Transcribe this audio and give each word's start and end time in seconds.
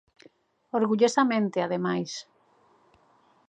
Orgullosamente, 0.77 1.57
ademais. 1.61 2.11